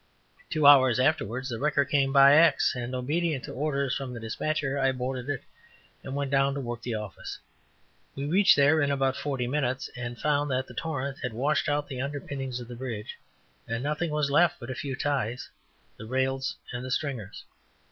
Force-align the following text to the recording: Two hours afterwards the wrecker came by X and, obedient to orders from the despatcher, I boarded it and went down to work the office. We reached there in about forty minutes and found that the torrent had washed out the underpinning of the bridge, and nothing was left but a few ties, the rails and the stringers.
Two 0.49 0.65
hours 0.65 0.99
afterwards 0.99 1.47
the 1.49 1.59
wrecker 1.59 1.85
came 1.85 2.11
by 2.11 2.35
X 2.35 2.73
and, 2.73 2.95
obedient 2.95 3.43
to 3.43 3.51
orders 3.53 3.95
from 3.95 4.15
the 4.15 4.19
despatcher, 4.19 4.79
I 4.79 4.91
boarded 4.93 5.29
it 5.29 5.43
and 6.03 6.15
went 6.15 6.31
down 6.31 6.55
to 6.55 6.59
work 6.59 6.81
the 6.81 6.95
office. 6.95 7.37
We 8.15 8.25
reached 8.25 8.55
there 8.55 8.81
in 8.81 8.89
about 8.89 9.15
forty 9.15 9.45
minutes 9.45 9.91
and 9.95 10.17
found 10.19 10.49
that 10.49 10.65
the 10.65 10.73
torrent 10.73 11.19
had 11.21 11.33
washed 11.33 11.69
out 11.69 11.87
the 11.87 12.01
underpinning 12.01 12.49
of 12.59 12.67
the 12.67 12.75
bridge, 12.75 13.19
and 13.67 13.83
nothing 13.83 14.09
was 14.09 14.31
left 14.31 14.59
but 14.59 14.71
a 14.71 14.73
few 14.73 14.95
ties, 14.95 15.51
the 15.97 16.07
rails 16.07 16.55
and 16.73 16.83
the 16.83 16.89
stringers. 16.89 17.45